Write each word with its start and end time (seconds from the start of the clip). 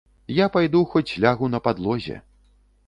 Я 0.43 0.47
пайду 0.55 0.81
хоць 0.93 1.17
лягу 1.27 1.51
на 1.57 1.63
падлозе. 1.69 2.21